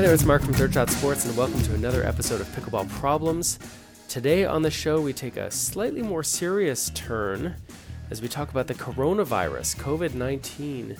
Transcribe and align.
Hi 0.00 0.06
there, 0.06 0.14
it's 0.14 0.24
Mark 0.24 0.40
from 0.40 0.54
Third 0.54 0.72
Shot 0.72 0.88
Sports, 0.88 1.26
and 1.26 1.36
welcome 1.36 1.60
to 1.60 1.74
another 1.74 2.02
episode 2.02 2.40
of 2.40 2.46
Pickleball 2.54 2.88
Problems. 2.88 3.58
Today 4.08 4.46
on 4.46 4.62
the 4.62 4.70
show, 4.70 4.98
we 4.98 5.12
take 5.12 5.36
a 5.36 5.50
slightly 5.50 6.00
more 6.00 6.22
serious 6.22 6.88
turn 6.94 7.56
as 8.10 8.22
we 8.22 8.26
talk 8.26 8.50
about 8.50 8.66
the 8.66 8.72
coronavirus, 8.72 9.76
COVID 9.76 10.14
19, 10.14 10.96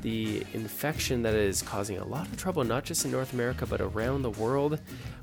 the 0.00 0.46
infection 0.52 1.22
that 1.22 1.34
is 1.34 1.60
causing 1.60 1.98
a 1.98 2.04
lot 2.04 2.28
of 2.28 2.36
trouble, 2.36 2.62
not 2.62 2.84
just 2.84 3.04
in 3.04 3.10
North 3.10 3.32
America, 3.32 3.66
but 3.66 3.80
around 3.80 4.22
the 4.22 4.30
world. 4.30 4.78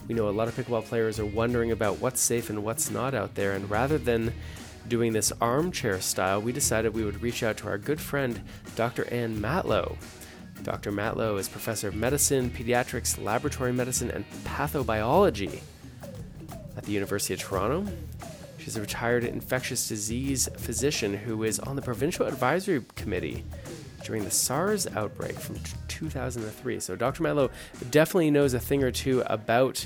We 0.09 0.15
know 0.15 0.27
a 0.27 0.31
lot 0.31 0.49
of 0.49 0.57
pickleball 0.57 0.83
players 0.83 1.17
are 1.17 1.25
wondering 1.25 1.71
about 1.71 1.99
what's 1.99 2.19
safe 2.19 2.49
and 2.49 2.61
what's 2.61 2.91
not 2.91 3.13
out 3.13 3.35
there, 3.35 3.53
and 3.53 3.69
rather 3.69 3.97
than 3.97 4.33
doing 4.89 5.13
this 5.13 5.31
armchair 5.39 6.01
style, 6.01 6.41
we 6.41 6.51
decided 6.51 6.93
we 6.93 7.05
would 7.05 7.21
reach 7.21 7.41
out 7.41 7.55
to 7.55 7.69
our 7.69 7.77
good 7.77 8.01
friend, 8.01 8.41
Dr. 8.75 9.07
Anne 9.13 9.37
Matlow. 9.37 9.95
Dr. 10.63 10.91
Matlow 10.91 11.37
is 11.37 11.49
professor 11.49 11.89
of 11.89 11.95
medicine, 11.95 12.49
pediatrics, 12.49 13.21
laboratory 13.21 13.73
medicine, 13.73 14.09
and 14.09 14.25
pathobiology 14.45 15.59
at 16.77 16.83
the 16.83 16.91
University 16.91 17.33
of 17.33 17.41
Toronto. 17.41 17.91
She's 18.57 18.77
a 18.77 18.81
retired 18.81 19.25
infectious 19.25 19.89
disease 19.89 20.47
physician 20.57 21.13
who 21.13 21.43
is 21.43 21.59
on 21.59 21.75
the 21.75 21.81
provincial 21.81 22.25
advisory 22.25 22.81
committee 22.95 23.43
during 24.05 24.23
the 24.23 24.31
SARS 24.31 24.87
outbreak 24.87 25.37
from 25.37 25.57
2003. 25.89 26.79
So, 26.79 26.95
Dr. 26.95 27.23
Matlow 27.23 27.51
definitely 27.91 28.31
knows 28.31 28.53
a 28.53 28.59
thing 28.59 28.83
or 28.83 28.91
two 28.91 29.21
about 29.27 29.85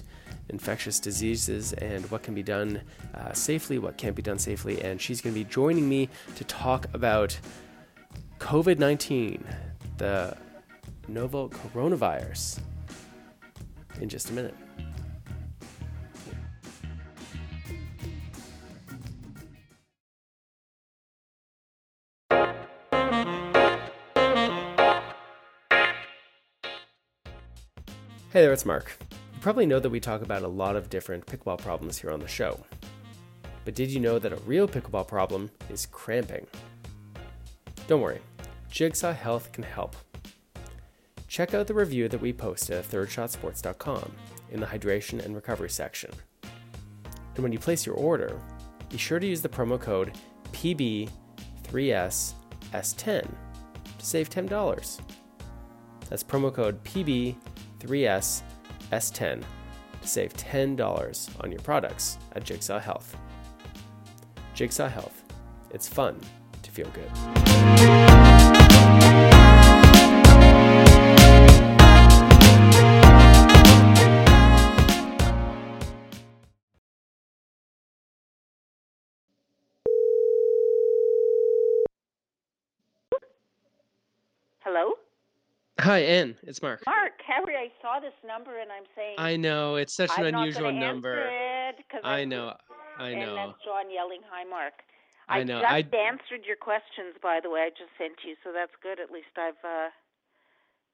infectious 0.49 0.99
diseases 0.99 1.73
and 1.73 2.09
what 2.11 2.23
can 2.23 2.33
be 2.33 2.43
done 2.43 2.81
uh, 3.15 3.33
safely, 3.33 3.79
what 3.79 3.97
can't 3.97 4.15
be 4.15 4.21
done 4.21 4.37
safely. 4.39 4.81
And 4.81 5.01
she's 5.01 5.21
going 5.21 5.33
to 5.33 5.39
be 5.39 5.49
joining 5.49 5.89
me 5.89 6.09
to 6.35 6.43
talk 6.43 6.87
about 6.93 7.37
COVID 8.39 8.77
19, 8.77 9.43
the 9.97 10.37
novel 11.07 11.49
coronavirus, 11.49 12.59
in 14.01 14.09
just 14.09 14.29
a 14.29 14.33
minute. 14.33 14.55
Hey 28.37 28.43
there, 28.43 28.53
it's 28.53 28.65
Mark. 28.65 28.97
You 29.33 29.39
probably 29.41 29.65
know 29.65 29.79
that 29.79 29.89
we 29.89 29.99
talk 29.99 30.21
about 30.21 30.43
a 30.43 30.47
lot 30.47 30.75
of 30.75 30.91
different 30.91 31.25
pickleball 31.25 31.57
problems 31.57 31.97
here 31.97 32.11
on 32.11 32.19
the 32.19 32.27
show. 32.27 32.63
But 33.65 33.73
did 33.73 33.89
you 33.89 33.99
know 33.99 34.19
that 34.19 34.31
a 34.31 34.37
real 34.45 34.67
pickleball 34.67 35.07
problem 35.07 35.49
is 35.71 35.87
cramping? 35.87 36.45
Don't 37.87 38.01
worry, 38.01 38.19
Jigsaw 38.69 39.13
Health 39.13 39.51
can 39.53 39.63
help. 39.63 39.95
Check 41.37 41.53
out 41.53 41.67
the 41.67 41.73
review 41.75 42.09
that 42.09 42.19
we 42.19 42.33
posted 42.33 42.77
at 42.77 42.89
thirdshotsports.com 42.89 44.11
in 44.49 44.59
the 44.59 44.65
hydration 44.65 45.23
and 45.23 45.35
recovery 45.35 45.69
section. 45.69 46.09
And 47.35 47.43
when 47.43 47.51
you 47.51 47.59
place 47.59 47.85
your 47.85 47.93
order, 47.93 48.41
be 48.89 48.97
sure 48.97 49.19
to 49.19 49.27
use 49.27 49.43
the 49.43 49.47
promo 49.47 49.79
code 49.79 50.17
PB3SS10 50.51 53.29
to 53.99 53.99
save 53.99 54.31
$10. 54.31 55.01
That's 56.09 56.23
promo 56.23 56.51
code 56.51 56.83
PB3SS10 56.83 59.43
to 60.01 60.07
save 60.07 60.33
$10 60.33 61.43
on 61.43 61.51
your 61.51 61.61
products 61.61 62.17
at 62.35 62.45
Jigsaw 62.45 62.79
Health. 62.79 63.15
Jigsaw 64.55 64.89
Health. 64.89 65.23
It's 65.69 65.87
fun 65.87 66.19
to 66.63 66.71
feel 66.71 66.89
good. 66.89 67.11
Hi, 85.87 85.99
Anne. 85.99 86.35
It's 86.43 86.61
Mark. 86.61 86.83
Mark, 86.85 87.13
Harry, 87.25 87.55
I 87.55 87.71
saw 87.81 88.01
this 88.01 88.11
number 88.27 88.59
and 88.59 88.69
I'm 88.69 88.83
saying 88.93 89.15
I 89.17 89.37
know 89.37 89.77
it's 89.77 89.95
such 89.95 90.09
an 90.17 90.25
I'm 90.25 90.31
not 90.33 90.41
unusual 90.41 90.63
gonna 90.63 90.79
number. 90.81 91.17
Answer 91.17 91.79
it 91.95 92.01
I 92.03 92.25
know. 92.25 92.53
I 92.97 93.13
know. 93.13 93.19
And 93.19 93.37
that's 93.37 93.63
John 93.63 93.89
yelling, 93.89 94.19
"Hi, 94.29 94.43
Mark." 94.43 94.73
I 95.29 95.43
know. 95.43 95.61
I 95.61 95.77
answered 95.77 96.43
your 96.45 96.57
questions, 96.57 97.15
by 97.23 97.39
the 97.41 97.49
way. 97.49 97.61
I 97.61 97.69
just 97.69 97.91
sent 97.97 98.15
you, 98.25 98.35
so 98.43 98.51
that's 98.51 98.73
good. 98.83 98.99
At 98.99 99.11
least 99.11 99.31
I've 99.37 99.63
uh, 99.63 99.89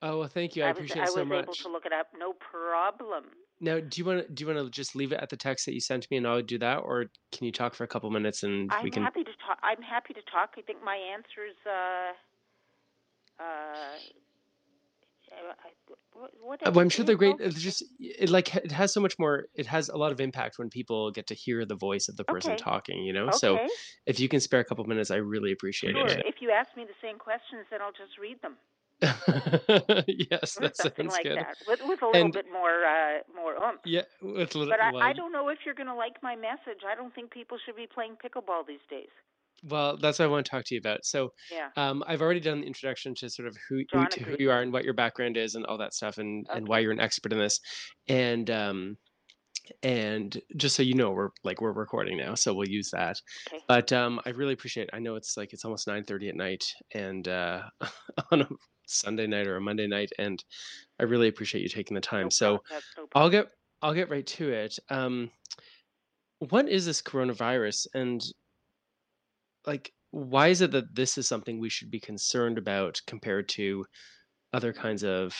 oh 0.04 0.20
well, 0.20 0.28
thank 0.28 0.56
you. 0.56 0.64
I, 0.64 0.68
was 0.68 0.78
appreciate 0.78 1.02
I 1.02 1.06
it 1.06 1.10
so 1.10 1.22
was 1.22 1.28
much. 1.28 1.44
able 1.44 1.54
to 1.56 1.70
look 1.70 1.88
it 1.88 1.94
up. 1.94 2.10
No 2.16 2.34
problem. 2.34 3.26
Now, 3.62 3.80
do 3.80 3.98
you 3.98 4.06
want 4.06 4.28
to 4.28 4.32
do 4.32 4.44
you 4.44 4.54
want 4.54 4.64
to 4.64 4.70
just 4.70 4.96
leave 4.96 5.12
it 5.12 5.20
at 5.20 5.30
the 5.30 5.38
text 5.38 5.66
that 5.66 5.74
you 5.74 5.80
sent 5.80 6.06
me, 6.12 6.18
and 6.18 6.28
I'll 6.28 6.44
do 6.44 6.60
that, 6.60 6.84
or 6.86 7.06
can 7.32 7.46
you 7.46 7.52
talk 7.52 7.74
for 7.74 7.84
a 7.84 7.88
couple 7.88 8.12
minutes 8.12 8.44
and 8.44 8.72
I'm 8.72 8.84
we 8.84 8.92
can? 8.92 9.02
I'm 9.02 9.06
happy 9.06 9.24
to 9.24 9.34
talk. 9.44 9.58
I'm 9.64 9.82
happy 9.82 10.14
to 10.14 10.22
talk. 10.32 10.54
I 10.56 10.62
think 10.62 10.84
my 10.84 10.98
answers. 10.98 11.58
Uh, 11.66 12.14
uh, 13.40 13.44
I, 13.44 13.98
what, 16.14 16.32
what 16.42 16.68
Uh, 16.68 16.72
Well, 16.72 16.82
I'm 16.82 16.90
sure 16.90 17.04
they're 17.06 17.16
great. 17.16 17.36
It's 17.40 17.62
just 17.62 17.84
it 18.00 18.30
like 18.30 18.56
it 18.56 18.72
has 18.72 18.94
so 18.94 19.00
much 19.02 19.18
more. 19.20 19.46
It 19.56 19.66
has 19.68 19.90
a 19.90 19.98
lot 19.98 20.12
of 20.12 20.20
impact 20.22 20.58
when 20.60 20.70
people 20.70 21.12
get 21.12 21.28
to 21.28 21.34
hear 21.34 21.66
the 21.66 21.76
voice 21.76 22.08
of 22.10 22.18
the 22.18 22.24
person 22.24 22.52
Okay. 22.54 22.64
talking. 22.64 23.04
You 23.04 23.14
know, 23.14 23.32
so 23.32 23.60
if 24.06 24.20
you 24.20 24.28
can 24.30 24.40
spare 24.40 24.60
a 24.60 24.66
couple 24.66 24.84
minutes, 24.86 25.12
I 25.12 25.18
really 25.18 25.52
appreciate 25.52 25.94
Sure. 25.96 26.06
it. 26.08 26.24
If 26.26 26.36
you 26.42 26.52
ask 26.52 26.70
me 26.78 26.86
the 26.86 27.00
same 27.02 27.18
questions, 27.18 27.66
then 27.72 27.82
I'll 27.82 27.92
just 27.92 28.18
read 28.20 28.42
them. 28.42 28.56
yes, 30.08 30.58
or 30.58 30.62
that 30.62 30.78
something 30.84 31.10
sounds 31.10 31.14
like 31.14 31.24
good. 31.24 31.38
that, 31.38 31.58
with, 31.68 31.82
with 31.86 32.02
a 32.02 32.06
little 32.08 32.22
And- 32.22 32.34
bit 32.34 32.46
more 32.52 32.86
uh, 32.86 33.20
more 33.36 33.56
oomph. 33.56 33.82
Yeah, 33.86 34.04
with 34.22 34.56
a 34.56 34.60
little. 34.60 34.74
But 34.74 34.80
I, 34.82 35.10
I 35.10 35.14
don't 35.14 35.32
know 35.32 35.50
if 35.50 35.60
you're 35.66 35.76
going 35.76 35.88
to 35.88 35.96
like 35.96 36.22
my 36.24 36.36
message. 36.36 36.82
I 36.90 36.96
don't 36.96 37.14
think 37.14 37.32
people 37.32 37.58
should 37.66 37.76
be 37.76 37.88
playing 37.88 38.16
pickleball 38.24 38.66
these 38.68 38.86
days. 38.90 39.10
Well, 39.64 39.98
that's 39.98 40.20
what 40.20 40.26
I 40.26 40.28
want 40.28 40.46
to 40.46 40.50
talk 40.50 40.66
to 40.66 40.76
you 40.76 40.80
about. 40.80 41.06
So, 41.06 41.34
Yeah. 41.52 41.70
Um, 41.78 42.04
I've 42.08 42.22
already 42.22 42.40
done 42.40 42.62
the 42.62 42.68
introduction 42.68 43.16
to 43.16 43.30
sort 43.30 43.48
of 43.48 43.58
who, 43.68 43.84
who 43.92 44.06
to 44.06 44.24
who 44.24 44.36
you 44.40 44.52
are 44.52 44.62
and 44.62 44.74
what 44.74 44.84
your 44.84 44.94
background 44.94 45.38
is 45.38 45.56
and 45.56 45.66
all 45.66 45.78
that 45.78 45.94
stuff 45.94 46.18
and, 46.18 46.46
and 46.54 46.68
why 46.68 46.80
you're 46.80 46.92
an 46.92 47.00
expert 47.00 47.32
in 47.32 47.40
this. 47.40 47.60
And 48.08 48.50
um, 48.50 48.98
and 49.82 50.42
just 50.58 50.76
so 50.76 50.84
you 50.84 50.94
know, 50.94 51.12
we're 51.12 51.30
like 51.44 51.62
we're 51.62 51.72
recording 51.72 52.18
now, 52.18 52.36
so 52.36 52.54
we'll 52.54 52.68
use 52.68 52.90
that. 52.92 53.22
Okay. 53.48 53.64
But 53.68 53.94
um, 53.94 54.20
I 54.26 54.30
really 54.32 54.54
appreciate. 54.54 54.90
I 54.94 55.00
know 55.00 55.16
it's 55.16 55.38
like 55.38 55.54
it's 55.54 55.66
almost 55.66 55.88
nine 55.88 56.04
thirty 56.04 56.30
at 56.30 56.36
night 56.36 56.66
and 56.94 57.28
uh, 57.28 57.64
on 58.32 58.42
a 58.42 58.48
Sunday 58.86 59.28
night 59.28 59.48
or 59.48 59.56
a 59.56 59.62
Monday 59.62 59.88
night, 59.88 60.12
and 60.20 60.44
I 61.00 61.04
really 61.04 61.28
appreciate 61.30 61.62
you 61.62 61.70
taking 61.70 61.96
the 61.96 62.02
time. 62.02 62.26
No 62.26 62.30
so 62.30 62.64
no 62.98 63.08
I'll 63.16 63.30
get 63.30 63.48
I'll 63.82 63.94
get 63.94 64.10
right 64.10 64.26
to 64.28 64.52
it. 64.52 64.78
Um, 64.90 65.32
what 66.50 66.68
is 66.68 66.86
this 66.86 67.02
coronavirus, 67.02 67.88
and 67.94 68.22
like 69.66 69.94
why 70.12 70.50
is 70.50 70.62
it 70.62 70.72
that 70.72 70.94
this 70.94 71.18
is 71.18 71.28
something 71.28 71.60
we 71.60 71.70
should 71.70 71.90
be 71.90 72.00
concerned 72.00 72.58
about 72.58 73.02
compared 73.08 73.50
to 73.50 73.86
other 74.54 74.72
kinds 74.72 75.04
of 75.04 75.34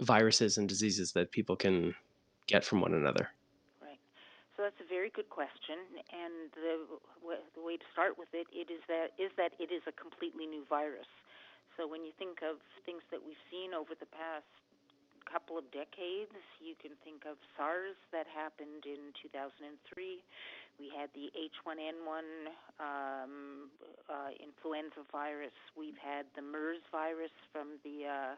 viruses 0.00 0.56
and 0.56 0.68
diseases 0.68 1.12
that 1.12 1.32
people 1.32 1.56
can 1.56 1.94
get 2.46 2.64
from 2.64 2.80
one 2.80 2.94
another? 2.94 3.28
Right. 3.82 3.98
So 4.56 4.62
that's 4.62 4.78
a 4.78 4.88
very 4.88 5.10
good 5.10 5.28
question, 5.30 5.82
and 6.14 6.54
the, 6.54 6.86
w- 7.20 7.42
the 7.54 7.62
way 7.62 7.76
to 7.76 7.88
start 7.92 8.16
with 8.16 8.28
it, 8.32 8.46
it 8.54 8.70
is 8.70 8.80
that 8.86 9.18
is 9.18 9.34
that 9.36 9.52
it 9.58 9.74
is 9.74 9.82
a 9.90 9.92
completely 9.92 10.46
new 10.46 10.62
virus. 10.70 11.10
So 11.76 11.88
when 11.88 12.04
you 12.04 12.12
think 12.18 12.38
of 12.46 12.62
things 12.86 13.02
that 13.10 13.18
we've 13.18 13.40
seen 13.50 13.74
over 13.74 13.98
the 13.98 14.06
past 14.06 14.46
couple 15.32 15.56
of 15.56 15.64
decades, 15.72 16.36
you 16.60 16.76
can 16.76 16.92
think 17.00 17.24
of 17.24 17.40
SARS 17.56 17.96
that 18.12 18.28
happened 18.28 18.84
in 18.84 19.16
2003. 19.16 19.64
We 20.76 20.92
had 20.92 21.08
the 21.16 21.32
H1N1 21.32 22.52
um, 22.76 23.72
uh, 24.12 24.36
influenza 24.36 25.08
virus. 25.08 25.56
We've 25.72 25.96
had 25.96 26.28
the 26.36 26.44
MERS 26.44 26.84
virus 26.92 27.32
from 27.48 27.80
the 27.80 28.04
uh, 28.04 28.36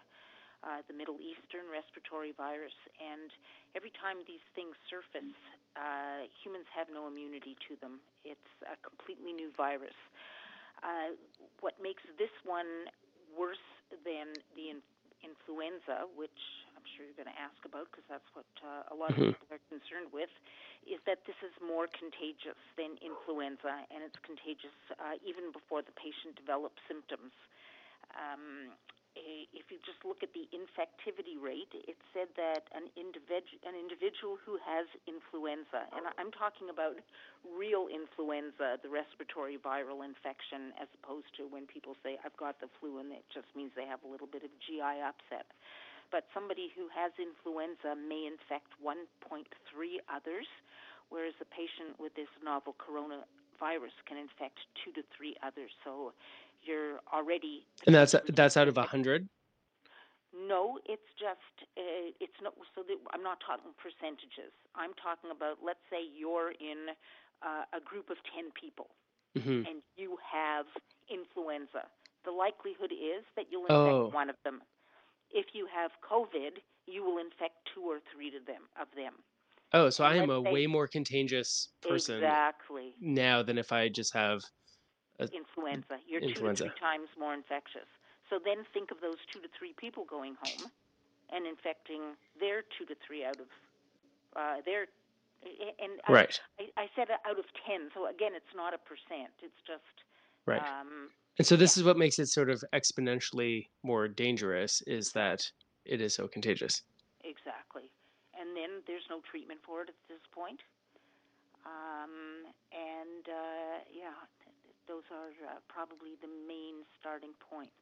uh, 0.65 0.81
the 0.89 0.97
Middle 0.97 1.21
Eastern 1.21 1.69
respiratory 1.69 2.33
virus, 2.33 2.73
and 2.97 3.29
every 3.77 3.93
time 4.01 4.25
these 4.25 4.41
things 4.57 4.73
surface, 4.89 5.37
uh, 5.77 6.25
humans 6.41 6.65
have 6.73 6.89
no 6.89 7.05
immunity 7.05 7.53
to 7.69 7.77
them. 7.85 8.01
It's 8.25 8.49
a 8.65 8.73
completely 8.81 9.37
new 9.37 9.53
virus. 9.61 9.93
Uh, 10.81 11.21
what 11.61 11.77
makes 11.85 12.01
this 12.17 12.33
one 12.49 12.89
worse 13.37 13.61
than 14.09 14.33
the 14.57 14.73
in- 14.73 14.89
influenza, 15.21 16.09
which 16.17 16.64
sure 16.95 17.05
you're 17.09 17.17
going 17.19 17.31
to 17.33 17.41
ask 17.41 17.57
about 17.65 17.89
because 17.91 18.05
that's 18.09 18.29
what 18.37 18.49
uh, 18.63 18.93
a 18.93 18.97
lot 18.97 19.13
of 19.17 19.21
Mhm. 19.21 19.29
people 19.29 19.49
are 19.51 19.63
concerned 19.73 20.13
with, 20.13 20.31
is 20.87 21.01
that 21.09 21.25
this 21.27 21.37
is 21.43 21.53
more 21.65 21.89
contagious 21.89 22.59
than 22.77 22.97
influenza, 23.01 23.85
and 23.91 24.03
it's 24.05 24.19
contagious 24.23 24.75
uh, 25.01 25.17
even 25.25 25.51
before 25.53 25.83
the 25.83 25.93
patient 25.97 26.37
develops 26.37 26.79
symptoms. 26.89 27.33
Um, 28.15 28.73
eh, 29.17 29.47
if 29.55 29.71
you 29.73 29.79
just 29.85 30.03
look 30.05 30.23
at 30.23 30.33
the 30.35 30.47
infectivity 30.53 31.37
rate, 31.41 31.71
it 31.75 31.97
said 32.13 32.29
that 32.37 32.69
an, 32.75 32.91
individu- 32.99 33.61
an 33.67 33.75
individual 33.75 34.37
who 34.45 34.59
has 34.63 34.87
influenza, 35.07 35.89
and 35.97 36.07
I'm 36.19 36.31
talking 36.33 36.69
about 36.71 36.99
real 37.45 37.89
influenza, 37.89 38.79
the 38.83 38.91
respiratory 38.91 39.57
viral 39.59 40.05
infection, 40.05 40.73
as 40.81 40.89
opposed 41.03 41.31
to 41.39 41.47
when 41.49 41.67
people 41.67 41.97
say, 42.03 42.19
I've 42.25 42.37
got 42.37 42.61
the 42.61 42.69
flu, 42.81 42.99
and 42.99 43.13
it 43.13 43.25
just 43.33 43.49
means 43.57 43.73
they 43.75 43.87
have 43.87 44.03
a 44.05 44.11
little 44.11 44.29
bit 44.29 44.45
of 44.45 44.51
GI 44.67 45.01
upset. 45.03 45.47
But 46.11 46.25
somebody 46.33 46.71
who 46.77 46.89
has 46.93 47.13
influenza 47.21 47.95
may 47.97 48.27
infect 48.27 48.73
1.3 48.83 49.45
others, 50.09 50.47
whereas 51.09 51.35
a 51.41 51.49
patient 51.49 51.99
with 51.99 52.15
this 52.15 52.31
novel 52.43 52.75
coronavirus 52.79 53.95
can 54.07 54.17
infect 54.17 54.59
two 54.85 54.93
to 54.93 55.03
three 55.17 55.37
others. 55.43 55.71
So 55.85 56.13
you're 56.63 57.01
already 57.13 57.67
and 57.87 57.95
that's 57.95 58.15
that's 58.33 58.57
out 58.57 58.69
of 58.69 58.77
a 58.79 58.83
hundred. 58.83 59.29
No, 60.35 60.79
it's 60.87 61.07
just 61.15 61.69
uh, 61.79 62.11
it's 62.19 62.35
not. 62.43 62.55
So 62.75 62.83
that 62.83 62.97
I'm 63.13 63.23
not 63.23 63.39
talking 63.47 63.71
percentages. 63.79 64.51
I'm 64.75 64.91
talking 64.99 65.31
about 65.31 65.59
let's 65.63 65.83
say 65.91 66.03
you're 66.03 66.51
in 66.59 66.91
uh, 67.43 67.65
a 67.71 67.81
group 67.81 68.11
of 68.11 68.17
ten 68.35 68.51
people, 68.51 68.89
mm-hmm. 69.39 69.63
and 69.69 69.79
you 69.97 70.19
have 70.27 70.67
influenza. 71.07 71.87
The 72.25 72.33
likelihood 72.33 72.91
is 72.91 73.23
that 73.37 73.47
you'll 73.53 73.69
infect 73.71 73.95
Oh. 73.95 74.11
one 74.11 74.29
of 74.31 74.37
them. 74.43 74.63
If 75.35 75.47
you 75.53 75.67
have 75.75 75.91
COVID, 76.09 76.63
you 76.87 77.05
will 77.05 77.19
infect 77.19 77.69
two 77.75 77.83
or 77.83 77.99
three 78.15 78.31
to 78.31 78.39
them 78.47 78.63
of 78.81 78.89
them. 78.97 79.15
Oh, 79.73 79.91
so 79.91 80.05
And 80.05 80.15
I 80.21 80.23
am 80.23 80.31
a 80.31 80.41
way 80.41 80.67
more 80.69 80.87
contagious 80.87 81.69
person 81.83 82.23
Exactly. 82.23 82.95
now 83.01 83.43
than 83.43 83.59
if 83.59 83.73
I 83.73 83.89
just 83.89 84.15
have. 84.15 84.43
influenza. 85.19 85.99
You're 86.07 86.21
Influenza. 86.23 86.65
two 86.65 86.69
to 86.71 86.75
three 86.75 86.81
times 86.81 87.09
more 87.19 87.35
infectious. 87.35 87.91
So 88.31 88.39
then 88.39 88.65
think 88.73 88.91
of 88.93 89.01
those 89.01 89.19
two 89.33 89.41
to 89.41 89.49
three 89.59 89.75
people 89.77 90.05
going 90.05 90.37
home 90.41 90.71
and 91.35 91.47
infecting 91.47 92.15
their 92.39 92.63
two 92.79 92.87
to 92.87 92.95
three 93.05 93.25
out 93.25 93.41
of 93.41 93.49
uh, 94.37 94.57
their. 94.65 94.87
And 95.83 96.01
Right, 96.09 96.41
I, 96.59 96.85
I 96.85 96.87
said 96.97 97.09
out 97.11 97.39
of 97.39 97.45
ten. 97.67 97.91
So 97.93 98.07
again, 98.07 98.33
it's 98.35 98.55
not 98.55 98.73
a 98.73 98.79
percent. 98.79 99.35
It's 99.43 99.61
just 99.67 99.97
right. 100.47 100.63
um, 100.63 100.94
And 101.39 101.47
so 101.47 101.57
this 101.57 101.77
is 101.77 101.83
what 101.83 101.97
makes 101.97 102.19
it 102.19 102.27
sort 102.29 102.49
of 102.51 102.63
exponentially 102.73 103.67
more 103.83 104.07
dangerous 104.07 104.83
is 104.87 105.11
that 105.13 105.51
it 105.85 106.01
is 106.01 106.15
so 106.15 106.29
contagious. 106.29 106.83
exactly. 107.25 107.91
And 108.39 108.57
then 108.57 108.83
there's 108.87 109.07
no 109.09 109.21
treatment 109.31 109.61
for 109.65 109.83
it 109.83 109.89
at 109.89 109.95
this 110.09 110.21
point. 110.33 110.61
Um, 111.65 112.45
and 112.73 113.25
uh, 113.29 113.79
yeah, 113.91 114.13
th- 114.45 114.55
th- 114.63 114.77
those 114.87 115.05
are 115.11 115.33
uh, 115.49 115.59
probably 115.69 116.17
the 116.21 116.29
main 116.47 116.85
starting 117.01 117.33
points. 117.41 117.73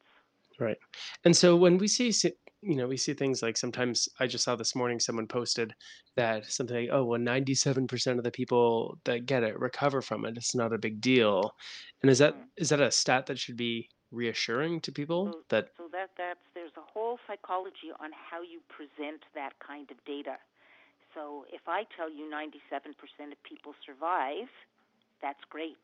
Right. 0.59 0.77
And 1.25 1.35
so 1.35 1.55
when 1.55 1.77
we 1.77 1.87
see, 1.87 2.13
you 2.61 2.75
know, 2.75 2.87
we 2.87 2.97
see 2.97 3.13
things 3.13 3.41
like 3.41 3.57
sometimes 3.57 4.07
I 4.19 4.27
just 4.27 4.43
saw 4.43 4.55
this 4.55 4.75
morning 4.75 4.99
someone 4.99 5.27
posted 5.27 5.73
that 6.15 6.45
something 6.45 6.75
like, 6.75 6.89
oh, 6.91 7.03
well, 7.05 7.19
97% 7.19 8.17
of 8.17 8.23
the 8.23 8.31
people 8.31 8.97
that 9.05 9.25
get 9.25 9.43
it 9.43 9.59
recover 9.59 10.01
from 10.01 10.25
it. 10.25 10.37
It's 10.37 10.55
not 10.55 10.73
a 10.73 10.77
big 10.77 11.01
deal. 11.01 11.53
And 12.01 12.11
is 12.11 12.19
that 12.19 12.35
mm. 12.35 12.43
is 12.57 12.69
that 12.69 12.81
a 12.81 12.91
stat 12.91 13.25
that 13.27 13.39
should 13.39 13.57
be 13.57 13.89
reassuring 14.11 14.79
to 14.81 14.91
people 14.91 15.31
So- 15.31 15.43
that 15.49 15.69
So 15.77 15.87
that 15.91 16.11
that's 16.17 16.45
there's 16.53 16.75
a 16.77 16.81
whole 16.93 17.19
psychology 17.27 17.91
on 17.99 18.11
how 18.11 18.41
you 18.41 18.59
present 18.69 19.23
that 19.33 19.53
kind 19.59 19.89
of 19.91 19.97
data. 20.05 20.37
So 21.13 21.45
if 21.53 21.61
I 21.67 21.85
tell 21.95 22.09
you 22.09 22.25
97% 22.25 23.31
of 23.31 23.43
people 23.43 23.75
survive, 23.85 24.49
that's 25.21 25.43
great. 25.49 25.77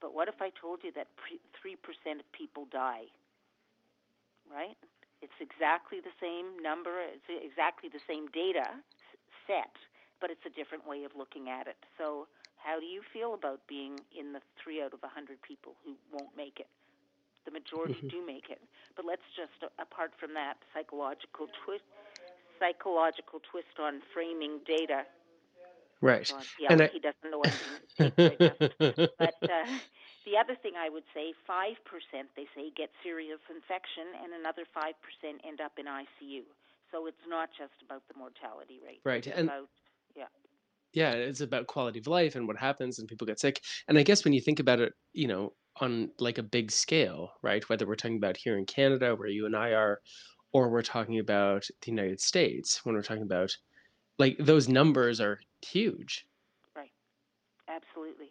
But 0.00 0.12
what 0.12 0.28
if 0.28 0.42
I 0.42 0.50
told 0.60 0.80
you 0.84 0.92
that 0.92 1.08
3% 1.24 2.20
of 2.20 2.32
people 2.32 2.66
die? 2.70 3.08
Right? 4.50 4.76
It's 5.22 5.36
exactly 5.40 6.00
the 6.00 6.14
same 6.20 6.60
number, 6.62 7.00
it's 7.00 7.26
exactly 7.28 7.88
the 7.88 8.02
same 8.06 8.28
data 8.32 8.76
set, 9.46 9.72
but 10.20 10.30
it's 10.30 10.44
a 10.46 10.52
different 10.52 10.86
way 10.86 11.04
of 11.04 11.12
looking 11.16 11.48
at 11.48 11.66
it. 11.66 11.78
So 11.98 12.26
how 12.60 12.78
do 12.80 12.86
you 12.86 13.02
feel 13.12 13.34
about 13.34 13.60
being 13.68 14.02
in 14.14 14.32
the 14.32 14.40
3 14.62 14.82
out 14.82 14.92
of 14.92 15.00
a 15.02 15.08
100 15.10 15.40
people 15.42 15.74
who 15.84 15.96
won't 16.12 16.36
make 16.36 16.60
it? 16.60 16.68
the 17.46 17.50
majority 17.50 18.02
Mhm. 18.02 18.10
do 18.10 18.24
make 18.24 18.50
it. 18.50 18.60
But 18.96 19.04
let's 19.06 19.24
just 19.36 19.56
uh, 19.62 19.68
apart 19.80 20.12
from 20.20 20.34
that 20.34 20.58
psychological 20.74 21.48
twist, 21.64 21.84
psychological 22.58 23.40
twist 23.50 23.78
on 23.80 24.00
framing 24.12 24.60
data. 24.66 25.04
right? 26.28 26.46
And 26.68 26.80
yeah, 26.80 26.80
I- 26.82 26.90
he 26.90 26.98
doesn't 27.00 27.30
know 27.30 27.42
anything. 27.44 27.78
But 29.18 29.38
uh, 29.48 29.66
the 30.24 30.36
other 30.36 30.56
thing 30.56 30.72
I 30.76 30.88
would 30.88 31.04
say, 31.12 31.32
five 31.46 31.76
percent 31.84 32.28
they 32.36 32.46
say 32.56 32.72
get 32.76 32.90
serious 33.02 33.40
infection, 33.48 34.12
and 34.22 34.32
another 34.32 34.64
five 34.72 34.94
percent 35.04 35.40
end 35.46 35.60
up 35.60 35.76
in 35.78 35.86
ICU. 35.86 36.44
So 36.92 37.06
it's 37.06 37.24
not 37.28 37.50
just 37.56 37.74
about 37.84 38.02
the 38.08 38.14
mortality 38.18 38.78
rate. 38.84 39.00
Right, 39.04 39.26
It's 39.26 39.36
and- 39.36 39.48
about 39.48 39.68
yeah, 40.94 41.10
it's 41.10 41.40
about 41.40 41.66
quality 41.66 41.98
of 41.98 42.06
life 42.06 42.36
and 42.36 42.46
what 42.46 42.56
happens 42.56 42.98
and 42.98 43.08
people 43.08 43.26
get 43.26 43.40
sick. 43.40 43.60
And 43.88 43.98
I 43.98 44.04
guess 44.04 44.24
when 44.24 44.32
you 44.32 44.40
think 44.40 44.60
about 44.60 44.78
it, 44.80 44.92
you 45.12 45.26
know, 45.26 45.52
on 45.80 46.10
like 46.20 46.38
a 46.38 46.42
big 46.42 46.70
scale, 46.70 47.32
right? 47.42 47.68
Whether 47.68 47.84
we're 47.86 47.96
talking 47.96 48.16
about 48.16 48.36
here 48.36 48.56
in 48.56 48.64
Canada, 48.64 49.16
where 49.16 49.28
you 49.28 49.44
and 49.44 49.56
I 49.56 49.70
are, 49.72 49.98
or 50.52 50.68
we're 50.68 50.82
talking 50.82 51.18
about 51.18 51.64
the 51.82 51.90
United 51.90 52.20
States, 52.20 52.80
when 52.84 52.94
we're 52.94 53.02
talking 53.02 53.24
about 53.24 53.50
like 54.20 54.36
those 54.38 54.68
numbers 54.68 55.20
are 55.20 55.40
huge. 55.66 56.24
Right. 56.76 56.92
Absolutely. 57.68 58.28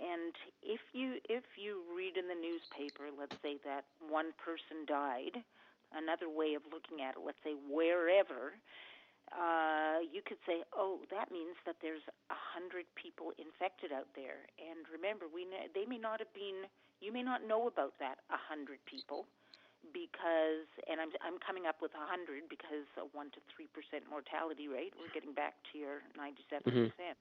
And 0.00 0.32
if 0.64 0.80
you 0.96 1.20
if 1.28 1.44
you 1.60 1.84
read 1.92 2.16
in 2.16 2.24
the 2.24 2.34
newspaper, 2.34 3.12
let's 3.12 3.36
say 3.44 3.60
that 3.68 3.84
one 4.00 4.32
person 4.40 4.88
died, 4.88 5.44
another 5.92 6.32
way 6.32 6.56
of 6.56 6.64
looking 6.72 7.04
at 7.04 7.20
it, 7.20 7.22
let's 7.22 7.40
say 7.44 7.52
wherever, 7.68 8.56
uh, 9.30 10.00
you 10.00 10.24
could 10.24 10.40
say, 10.48 10.64
oh, 10.72 11.04
that 11.12 11.28
means 11.30 11.54
that 11.68 11.76
there's 11.84 12.02
a 12.32 12.38
hundred 12.38 12.88
people 12.96 13.36
infected 13.36 13.92
out 13.92 14.08
there. 14.16 14.48
And 14.56 14.88
remember, 14.88 15.28
we 15.28 15.44
they 15.76 15.84
may 15.84 16.00
not 16.00 16.18
have 16.24 16.32
been. 16.32 16.64
You 17.00 17.12
may 17.12 17.24
not 17.24 17.44
know 17.44 17.68
about 17.68 17.96
that 18.00 18.20
a 18.28 18.36
hundred 18.36 18.80
people 18.84 19.24
because, 19.92 20.68
and 20.88 21.00
I'm 21.00 21.12
I'm 21.20 21.36
coming 21.40 21.64
up 21.64 21.80
with 21.80 21.92
a 21.96 22.04
hundred 22.04 22.48
because 22.48 22.88
a 22.96 23.04
one 23.12 23.32
to 23.36 23.40
three 23.52 23.68
percent 23.72 24.04
mortality 24.08 24.68
rate. 24.68 24.92
We're 24.96 25.12
getting 25.12 25.32
back 25.32 25.56
to 25.72 25.80
your 25.80 26.04
ninety-seven 26.16 26.68
percent 26.68 27.20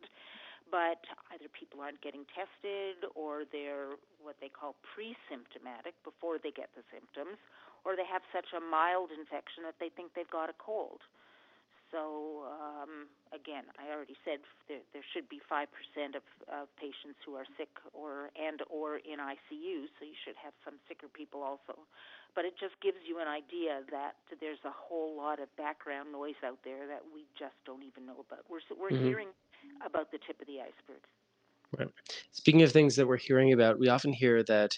but 0.67 1.01
either 1.33 1.47
people 1.55 1.79
aren't 1.81 2.01
getting 2.03 2.27
tested 2.35 2.99
or 3.15 3.43
they're 3.49 3.95
what 4.21 4.35
they 4.43 4.49
call 4.51 4.75
pre-symptomatic 4.93 5.95
before 6.03 6.37
they 6.37 6.51
get 6.51 6.69
the 6.75 6.83
symptoms 6.91 7.39
or 7.87 7.95
they 7.95 8.05
have 8.05 8.21
such 8.35 8.51
a 8.51 8.59
mild 8.59 9.09
infection 9.15 9.63
that 9.63 9.79
they 9.79 9.89
think 9.95 10.11
they've 10.13 10.29
got 10.29 10.51
a 10.51 10.57
cold. 10.59 10.99
So 11.89 12.45
um, 12.53 13.09
again 13.33 13.65
i 13.81 13.89
already 13.89 14.13
said 14.21 14.41
there, 14.69 14.81
there 14.93 15.01
should 15.13 15.25
be 15.29 15.41
5% 15.49 15.65
of, 16.13 16.21
of 16.51 16.69
patients 16.77 17.17
who 17.25 17.33
are 17.33 17.45
sick 17.57 17.73
or 17.97 18.29
and 18.37 18.61
or 18.69 19.01
in 19.01 19.17
icu 19.17 19.89
so 19.97 20.05
you 20.05 20.17
should 20.21 20.37
have 20.37 20.53
some 20.65 20.77
sicker 20.85 21.09
people 21.09 21.41
also. 21.41 21.79
But 22.37 22.45
it 22.45 22.53
just 22.61 22.77
gives 22.77 23.01
you 23.09 23.17
an 23.17 23.27
idea 23.27 23.81
that 23.89 24.13
there's 24.37 24.61
a 24.63 24.69
whole 24.69 25.17
lot 25.17 25.41
of 25.41 25.49
background 25.57 26.13
noise 26.13 26.37
out 26.45 26.61
there 26.63 26.85
that 26.85 27.01
we 27.09 27.25
just 27.33 27.57
don't 27.65 27.81
even 27.81 28.05
know 28.05 28.21
about. 28.21 28.45
We're, 28.45 28.61
we're 28.77 28.93
Mhm. 28.93 29.01
hearing 29.01 29.29
about 29.85 30.11
the 30.11 30.19
tip 30.25 30.39
of 30.41 30.47
the 30.47 30.59
iceberg. 30.59 31.01
Right. 31.77 31.89
Speaking 32.31 32.63
of 32.63 32.71
things 32.71 32.95
that 32.95 33.07
we're 33.07 33.17
hearing 33.17 33.53
about, 33.53 33.79
we 33.79 33.89
often 33.89 34.11
hear 34.11 34.43
that 34.43 34.77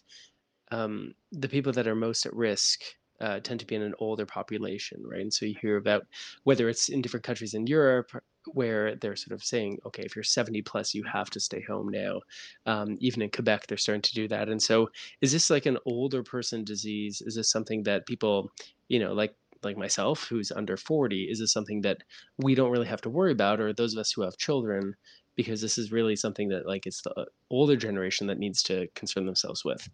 um, 0.72 1.14
the 1.32 1.50
people 1.50 1.72
that 1.74 1.88
are 1.88 1.96
most 1.96 2.26
at 2.26 2.36
risk 2.36 2.82
uh, 3.22 3.40
tend 3.40 3.60
to 3.60 3.68
be 3.68 3.76
in 3.76 3.84
an 3.84 3.94
older 4.00 4.26
population, 4.26 5.02
right? 5.06 5.22
And 5.22 5.34
so 5.34 5.46
you 5.46 5.56
hear 5.62 5.78
about 5.78 6.06
whether 6.44 6.68
it's 6.70 6.90
in 6.90 7.02
different 7.02 7.24
countries 7.24 7.54
in 7.54 7.68
Europe 7.68 8.12
where 8.54 8.96
they're 8.96 9.16
sort 9.16 9.36
of 9.36 9.44
saying, 9.44 9.78
okay, 9.86 10.02
if 10.04 10.16
you're 10.16 10.24
70 10.24 10.64
plus, 10.64 10.96
you 10.96 11.04
have 11.04 11.30
to 11.30 11.40
stay 11.40 11.62
home 11.62 11.90
now. 11.90 12.20
Um, 12.66 12.98
even 13.00 13.22
in 13.22 13.30
Quebec, 13.30 13.68
they're 13.68 13.78
starting 13.78 14.02
to 14.02 14.14
do 14.16 14.28
that. 14.30 14.50
And 14.50 14.62
so, 14.62 14.90
is 15.22 15.32
this 15.32 15.52
like 15.52 15.68
an 15.68 15.78
older 15.86 16.24
person 16.24 16.64
disease? 16.64 17.22
Is 17.22 17.36
this 17.36 17.52
something 17.52 17.84
that 17.84 18.08
people, 18.08 18.52
you 18.88 19.00
know, 19.00 19.14
like 19.14 19.36
like 19.63 19.77
myself, 19.77 20.27
who's 20.27 20.51
under 20.51 20.77
40, 20.77 21.27
is 21.30 21.39
this 21.39 21.51
something 21.51 21.82
that 21.82 21.98
we 22.38 22.56
don't 22.56 22.72
really 22.72 22.88
have 22.88 23.01
to 23.01 23.10
worry 23.10 23.32
about, 23.32 23.60
or 23.60 23.74
those 23.74 23.94
of 23.94 24.00
us 24.00 24.12
who 24.12 24.22
have 24.24 24.38
children? 24.38 24.96
Because 25.36 25.62
this 25.62 25.77
is 25.77 25.91
really 25.91 26.15
something 26.15 26.50
that, 26.50 26.68
like, 26.68 26.86
it's 26.86 27.01
the 27.01 27.25
older 27.50 27.75
generation 27.75 28.27
that 28.27 28.38
needs 28.38 28.62
to 28.63 28.88
concern 28.96 29.25
themselves 29.25 29.63
with. 29.63 29.88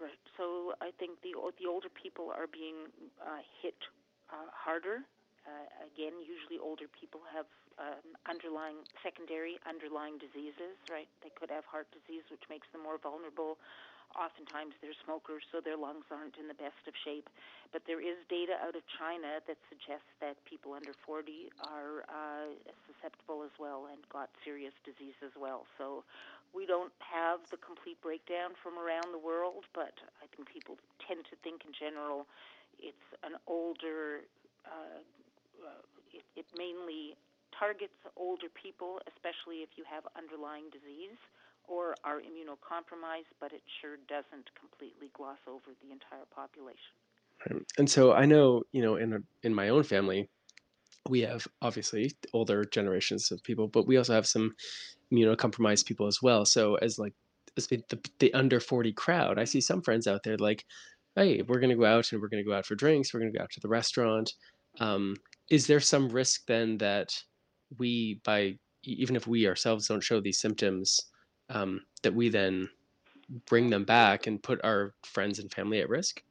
Right. 0.00 0.18
So 0.36 0.72
I 0.80 0.90
think 0.98 1.20
the 1.22 1.34
the 1.60 1.68
older 1.68 1.88
people 1.90 2.30
are 2.30 2.46
being 2.46 2.88
uh, 3.20 3.42
hit 3.60 3.76
uh, 4.30 4.48
harder. 4.52 5.04
Uh, 5.46 5.86
again, 5.92 6.12
usually 6.20 6.58
older 6.60 6.84
people 6.88 7.20
have 7.34 7.46
um, 7.78 8.04
underlying 8.28 8.76
secondary 9.02 9.58
underlying 9.68 10.18
diseases. 10.18 10.76
Right. 10.90 11.08
They 11.22 11.30
could 11.38 11.50
have 11.50 11.64
heart 11.64 11.86
disease, 11.92 12.24
which 12.30 12.42
makes 12.48 12.66
them 12.72 12.82
more 12.82 12.98
vulnerable. 12.98 13.58
Oftentimes 14.16 14.72
they're 14.80 14.96
smokers, 15.04 15.44
so 15.52 15.60
their 15.60 15.76
lungs 15.76 16.08
aren't 16.08 16.40
in 16.40 16.48
the 16.48 16.56
best 16.56 16.80
of 16.88 16.94
shape. 17.04 17.28
But 17.72 17.84
there 17.84 18.00
is 18.00 18.16
data 18.32 18.56
out 18.56 18.72
of 18.72 18.82
China 18.96 19.44
that 19.44 19.60
suggests 19.68 20.08
that 20.24 20.40
people 20.48 20.72
under 20.72 20.96
40 21.04 21.52
are 21.68 22.08
uh, 22.08 22.48
susceptible 22.88 23.44
as 23.44 23.52
well 23.60 23.88
and 23.92 24.00
got 24.08 24.32
serious 24.40 24.72
disease 24.82 25.16
as 25.20 25.36
well. 25.36 25.68
So 25.76 26.04
we 26.56 26.64
don't 26.64 26.94
have 27.04 27.44
the 27.52 27.60
complete 27.60 28.00
breakdown 28.00 28.56
from 28.56 28.80
around 28.80 29.12
the 29.12 29.20
world, 29.20 29.68
but 29.76 29.92
I 30.24 30.26
think 30.32 30.48
people 30.48 30.80
tend 31.04 31.28
to 31.28 31.36
think 31.44 31.68
in 31.68 31.76
general 31.76 32.24
it's 32.80 33.08
an 33.20 33.36
older, 33.44 34.24
uh, 34.64 35.04
uh, 35.60 35.82
it, 36.16 36.24
it 36.32 36.48
mainly 36.56 37.12
targets 37.52 37.96
older 38.16 38.48
people, 38.48 39.02
especially 39.10 39.60
if 39.60 39.76
you 39.76 39.84
have 39.84 40.08
underlying 40.16 40.72
disease 40.72 41.20
or 41.68 41.94
are 42.04 42.18
immunocompromised, 42.18 43.30
but 43.40 43.52
it 43.52 43.62
sure 43.80 43.96
doesn't 44.08 44.48
completely 44.58 45.10
gloss 45.14 45.38
over 45.46 45.70
the 45.82 45.92
entire 45.92 46.26
population. 46.34 46.96
And 47.78 47.88
so 47.88 48.12
I 48.12 48.24
know, 48.24 48.62
you 48.72 48.82
know, 48.82 48.96
in 48.96 49.22
in 49.44 49.54
my 49.54 49.68
own 49.68 49.84
family, 49.84 50.28
we 51.08 51.20
have 51.20 51.46
obviously 51.62 52.12
older 52.32 52.64
generations 52.64 53.30
of 53.30 53.42
people, 53.44 53.68
but 53.68 53.86
we 53.86 53.96
also 53.96 54.12
have 54.14 54.26
some 54.26 54.54
immunocompromised 55.12 55.86
people 55.86 56.06
as 56.06 56.20
well. 56.20 56.44
So 56.44 56.74
as 56.76 56.98
like 56.98 57.14
as 57.56 57.66
the, 57.66 57.82
the, 57.88 58.00
the 58.18 58.34
under 58.34 58.60
40 58.60 58.92
crowd, 58.92 59.38
I 59.38 59.44
see 59.44 59.60
some 59.60 59.82
friends 59.82 60.06
out 60.06 60.22
there 60.24 60.36
like, 60.36 60.64
hey, 61.16 61.42
we're 61.42 61.60
going 61.60 61.70
to 61.70 61.76
go 61.76 61.84
out 61.84 62.12
and 62.12 62.20
we're 62.20 62.28
going 62.28 62.42
to 62.42 62.48
go 62.48 62.56
out 62.56 62.66
for 62.66 62.74
drinks. 62.74 63.12
We're 63.12 63.20
going 63.20 63.32
to 63.32 63.38
go 63.38 63.42
out 63.42 63.50
to 63.52 63.60
the 63.60 63.68
restaurant. 63.68 64.32
Um, 64.80 65.16
is 65.50 65.66
there 65.66 65.80
some 65.80 66.08
risk 66.08 66.42
then 66.46 66.78
that 66.78 67.14
we, 67.78 68.20
by 68.24 68.56
even 68.84 69.16
if 69.16 69.26
we 69.26 69.46
ourselves 69.46 69.88
don't 69.88 70.02
show 70.02 70.20
these 70.20 70.40
symptoms, 70.40 71.00
um, 71.50 71.82
that 72.02 72.14
we 72.14 72.28
then 72.28 72.68
bring 73.46 73.70
them 73.70 73.84
back 73.84 74.26
and 74.26 74.42
put 74.42 74.60
our 74.64 74.94
friends 75.02 75.38
and 75.38 75.52
family 75.52 75.80
at 75.80 75.88
risk? 75.88 76.22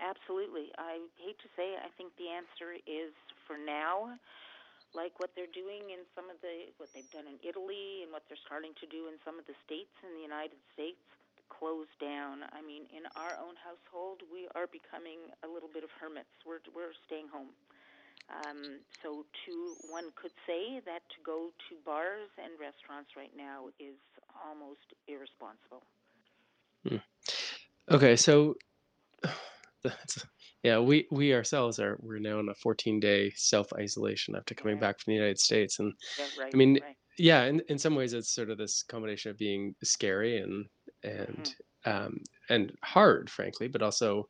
Absolutely. 0.00 0.72
I 0.76 1.00
hate 1.16 1.38
to 1.40 1.48
say, 1.56 1.76
I 1.76 1.88
think 1.96 2.12
the 2.16 2.28
answer 2.28 2.76
is 2.84 3.12
for 3.46 3.56
now, 3.56 4.16
like 4.94 5.16
what 5.20 5.32
they're 5.36 5.50
doing 5.52 5.92
in 5.92 6.04
some 6.16 6.28
of 6.32 6.40
the 6.40 6.72
what 6.76 6.88
they've 6.92 7.08
done 7.12 7.28
in 7.28 7.36
Italy 7.44 8.04
and 8.04 8.12
what 8.12 8.24
they're 8.28 8.40
starting 8.44 8.72
to 8.80 8.86
do 8.88 9.08
in 9.08 9.20
some 9.24 9.36
of 9.36 9.44
the 9.44 9.56
states 9.64 9.92
in 10.04 10.16
the 10.16 10.24
United 10.24 10.56
States, 10.72 11.00
close 11.48 11.88
down. 12.00 12.44
I 12.52 12.60
mean, 12.64 12.88
in 12.92 13.04
our 13.16 13.36
own 13.40 13.56
household, 13.60 14.24
we 14.28 14.48
are 14.56 14.68
becoming 14.68 15.32
a 15.44 15.48
little 15.48 15.68
bit 15.68 15.84
of 15.84 15.92
hermits. 16.00 16.32
We're 16.44 16.64
we're 16.72 16.96
staying 17.08 17.28
home. 17.28 17.52
Um, 18.28 18.80
so, 19.02 19.24
to 19.46 19.76
one 19.88 20.10
could 20.16 20.32
say 20.46 20.80
that 20.84 21.02
to 21.10 21.22
go 21.24 21.52
to 21.68 21.76
bars 21.84 22.30
and 22.38 22.58
restaurants 22.58 23.10
right 23.16 23.34
now 23.36 23.68
is 23.78 23.98
almost 24.44 24.94
irresponsible. 25.06 25.86
Hmm. 26.88 26.96
Okay, 27.90 28.16
so 28.16 28.54
that's, 29.84 30.26
yeah, 30.62 30.78
we 30.80 31.08
we 31.12 31.34
ourselves 31.34 31.80
are 31.80 31.98
we're 32.00 32.20
now 32.20 32.40
in 32.40 32.48
a 32.48 32.54
14 32.56 33.00
day 33.00 33.30
self 33.32 33.72
isolation 33.74 34.36
after 34.36 34.54
coming 34.54 34.78
Yeah. 34.78 34.80
back 34.80 35.00
from 35.00 35.12
the 35.12 35.16
United 35.16 35.40
States, 35.40 35.78
and 35.78 35.94
Yeah, 36.16 36.28
right. 36.34 36.54
I 36.54 36.58
mean, 36.58 36.80
right. 36.80 36.96
yeah, 37.18 37.44
in 37.44 37.62
in 37.68 37.78
some 37.78 37.96
ways 37.96 38.14
it's 38.14 38.34
sort 38.34 38.50
of 38.50 38.58
this 38.58 38.82
combination 38.84 39.32
of 39.32 39.38
being 39.38 39.76
scary 39.84 40.38
and 40.38 40.66
and 41.04 41.46
Mm-hmm. 41.46 41.56
um, 41.86 42.18
and 42.50 42.76
hard, 42.84 43.30
frankly, 43.30 43.68
but 43.68 43.82
also 43.82 44.28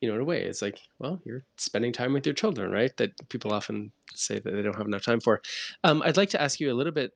you 0.00 0.08
know 0.08 0.14
in 0.14 0.20
a 0.20 0.24
way 0.24 0.42
it's 0.42 0.62
like 0.62 0.80
well 0.98 1.20
you're 1.24 1.44
spending 1.58 1.92
time 1.92 2.12
with 2.12 2.26
your 2.26 2.34
children, 2.34 2.70
right? 2.70 2.96
That 2.96 3.10
people 3.28 3.52
often 3.52 3.92
say 4.14 4.38
that 4.38 4.50
they 4.50 4.62
don't 4.62 4.76
have 4.76 4.86
enough 4.86 5.02
time 5.02 5.20
for. 5.20 5.40
Um, 5.84 6.02
I'd 6.02 6.16
like 6.16 6.30
to 6.30 6.40
ask 6.42 6.60
you 6.60 6.72
a 6.72 6.74
little 6.74 6.92
bit. 6.92 7.12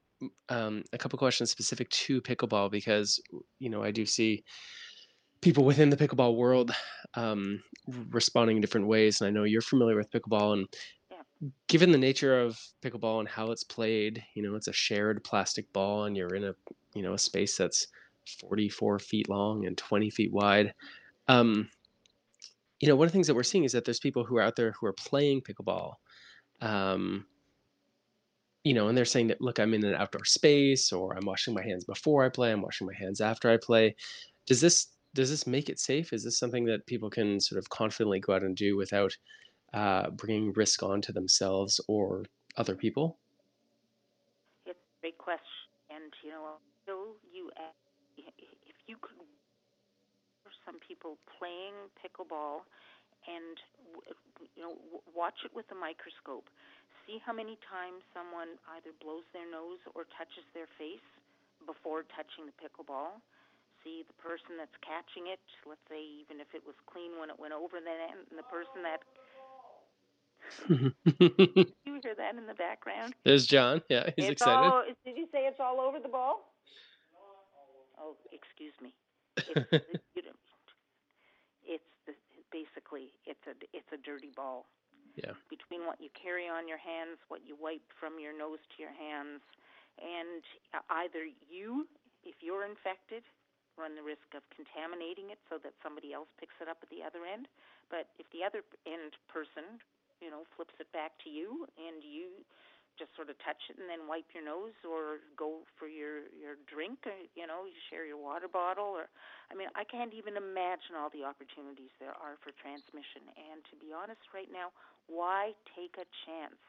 Um, 0.48 0.84
a 0.92 0.98
couple 0.98 1.18
questions 1.18 1.50
specific 1.50 1.90
to 1.90 2.22
pickleball 2.22 2.70
because 2.70 3.20
you 3.58 3.68
know 3.68 3.82
I 3.82 3.90
do 3.90 4.06
see 4.06 4.44
people 5.40 5.64
within 5.64 5.90
the 5.90 5.96
pickleball 5.96 6.36
world 6.36 6.72
um, 7.14 7.62
responding 7.86 8.56
in 8.56 8.60
different 8.60 8.86
ways. 8.86 9.20
And 9.20 9.28
I 9.28 9.30
know 9.30 9.44
you're 9.44 9.60
familiar 9.62 9.96
with 9.96 10.10
pickleball, 10.10 10.54
and 10.54 10.68
Yeah. 11.10 11.22
given 11.68 11.92
the 11.92 11.98
nature 11.98 12.40
of 12.40 12.60
pickleball 12.82 13.20
and 13.20 13.28
how 13.28 13.50
it's 13.50 13.64
played, 13.64 14.24
you 14.34 14.42
know, 14.42 14.54
it's 14.54 14.68
a 14.68 14.72
shared 14.72 15.22
plastic 15.24 15.72
ball, 15.72 16.04
and 16.04 16.16
you're 16.16 16.34
in 16.34 16.44
a 16.44 16.54
you 16.94 17.02
know 17.02 17.14
a 17.14 17.18
space 17.18 17.56
that's 17.56 17.86
44 18.40 18.98
feet 18.98 19.28
long 19.28 19.66
and 19.66 19.76
20 19.76 20.10
feet 20.10 20.32
wide. 20.32 20.74
Um, 21.28 21.70
you 22.80 22.88
know, 22.88 22.96
one 22.96 23.06
of 23.06 23.12
the 23.12 23.16
things 23.16 23.26
that 23.26 23.34
we're 23.34 23.42
seeing 23.42 23.64
is 23.64 23.72
that 23.72 23.84
there's 23.84 24.00
people 24.00 24.24
who 24.24 24.36
are 24.36 24.42
out 24.42 24.56
there 24.56 24.72
who 24.72 24.86
are 24.86 24.92
playing 24.92 25.42
pickleball. 25.42 25.94
Um, 26.60 27.26
you 28.64 28.72
know, 28.72 28.88
and 28.88 28.96
they're 28.96 29.04
saying 29.04 29.28
that, 29.28 29.40
look, 29.40 29.58
I'm 29.58 29.74
in 29.74 29.84
an 29.84 29.94
outdoor 29.94 30.24
space, 30.24 30.92
or 30.92 31.14
I'm 31.16 31.26
washing 31.26 31.54
my 31.54 31.62
hands 31.62 31.84
before 31.84 32.24
I 32.24 32.30
play, 32.30 32.50
I'm 32.50 32.62
washing 32.62 32.86
my 32.86 32.94
hands 32.94 33.20
after 33.20 33.50
I 33.50 33.58
play. 33.58 33.94
Does 34.46 34.60
this 34.60 34.88
does 35.14 35.30
this 35.30 35.46
make 35.46 35.68
it 35.68 35.78
safe? 35.78 36.12
Is 36.12 36.24
this 36.24 36.38
something 36.38 36.64
that 36.64 36.86
people 36.86 37.08
can 37.08 37.38
sort 37.38 37.60
of 37.60 37.68
confidently 37.70 38.18
go 38.18 38.34
out 38.34 38.42
and 38.42 38.56
do 38.56 38.76
without 38.76 39.16
uh, 39.72 40.10
bringing 40.10 40.52
risk 40.54 40.82
onto 40.82 41.12
themselves 41.12 41.80
or 41.86 42.24
other 42.56 42.74
people? 42.74 43.18
It's 44.66 44.76
a 44.76 45.00
great 45.00 45.18
question, 45.18 45.70
and 45.90 46.12
you 46.24 46.30
know, 46.30 46.56
you 47.32 47.50
if 48.18 48.76
you 48.86 48.96
could, 49.00 49.16
some 50.64 50.80
people 50.80 51.16
playing 51.38 51.76
pickleball, 52.00 52.64
and 53.28 53.56
you 54.56 54.62
know, 54.64 54.76
watch 55.12 55.44
it 55.44 55.52
with 55.52 55.68
a 55.72 55.78
microscope. 55.78 56.48
See 57.04 57.20
how 57.20 57.32
many 57.36 57.60
times 57.68 58.00
someone 58.16 58.56
either 58.76 58.92
blows 59.00 59.28
their 59.36 59.44
nose 59.48 59.80
or 59.92 60.08
touches 60.16 60.44
their 60.56 60.68
face 60.80 61.04
before 61.68 62.04
touching 62.16 62.48
the 62.48 62.56
pickleball. 62.56 63.20
See 63.84 64.04
the 64.08 64.16
person 64.16 64.56
that's 64.56 64.74
catching 64.80 65.28
it. 65.28 65.40
Let's 65.68 65.84
say 65.92 66.00
even 66.00 66.40
if 66.40 66.48
it 66.56 66.64
was 66.64 66.76
clean 66.88 67.20
when 67.20 67.28
it 67.28 67.36
went 67.36 67.52
over 67.52 67.76
the 67.76 67.92
net, 67.92 68.16
and 68.16 68.40
the 68.40 68.48
person 68.48 68.80
that 68.84 69.04
you 70.68 72.00
hear 72.00 72.14
that 72.16 72.36
in 72.36 72.46
the 72.46 72.54
background. 72.54 73.14
There's 73.24 73.46
John. 73.46 73.82
Yeah, 73.88 74.10
he's 74.16 74.26
it's 74.26 74.40
excited. 74.40 74.68
all. 74.68 74.84
Did 75.04 75.16
you 75.16 75.26
say 75.32 75.44
it's 75.44 75.60
all 75.60 75.80
over 75.80 76.00
the 76.00 76.08
ball? 76.08 76.52
Oh, 77.98 78.16
excuse 78.32 78.74
me. 78.82 78.92
It's, 79.56 79.84
you 80.14 80.22
know, 80.22 80.36
it's 81.66 81.90
the, 82.06 82.12
basically 82.52 83.10
it's 83.26 83.32
a 83.46 83.54
it's 83.72 83.90
a 83.92 84.00
dirty 84.00 84.32
ball. 84.34 84.66
Yeah. 85.14 85.38
Between 85.46 85.86
what 85.86 86.02
you 86.02 86.10
carry 86.10 86.50
on 86.50 86.66
your 86.66 86.80
hands, 86.80 87.22
what 87.30 87.46
you 87.46 87.54
wipe 87.54 87.86
from 88.02 88.18
your 88.18 88.34
nose 88.34 88.58
to 88.74 88.76
your 88.82 88.90
hands, 88.90 89.38
and 90.02 90.42
either 90.90 91.22
you, 91.46 91.86
if 92.26 92.42
you're 92.42 92.66
infected, 92.66 93.22
run 93.78 93.94
the 93.94 94.02
risk 94.02 94.26
of 94.34 94.42
contaminating 94.50 95.30
it 95.30 95.38
so 95.46 95.62
that 95.62 95.70
somebody 95.86 96.10
else 96.10 96.26
picks 96.42 96.58
it 96.58 96.66
up 96.66 96.82
at 96.82 96.90
the 96.90 97.02
other 97.02 97.22
end. 97.22 97.46
But 97.94 98.10
if 98.18 98.26
the 98.34 98.42
other 98.42 98.66
end 98.90 99.14
person, 99.30 99.78
you 100.18 100.34
know, 100.34 100.42
flips 100.58 100.74
it 100.82 100.90
back 100.90 101.14
to 101.22 101.30
you 101.30 101.70
and 101.78 102.02
you 102.02 102.42
just 102.98 103.14
sort 103.16 103.30
of 103.30 103.36
touch 103.42 103.58
it 103.70 103.76
and 103.78 103.90
then 103.90 104.06
wipe 104.06 104.26
your 104.34 104.44
nose 104.44 104.76
or 104.86 105.22
go 105.34 105.66
for 105.78 105.88
your 105.88 106.30
your 106.30 106.58
drink 106.70 107.02
or, 107.06 107.16
you 107.34 107.46
know 107.46 107.66
you 107.66 107.76
share 107.90 108.06
your 108.06 108.18
water 108.18 108.46
bottle 108.46 108.94
or 108.94 109.10
i 109.50 109.54
mean 109.54 109.68
i 109.74 109.82
can't 109.82 110.14
even 110.14 110.36
imagine 110.36 110.94
all 110.98 111.10
the 111.10 111.26
opportunities 111.26 111.90
there 111.98 112.14
are 112.14 112.38
for 112.42 112.54
transmission 112.60 113.26
and 113.34 113.62
to 113.66 113.74
be 113.76 113.90
honest 113.90 114.22
right 114.32 114.50
now 114.52 114.70
why 115.06 115.52
take 115.74 115.94
a 115.98 116.06
chance 116.26 116.60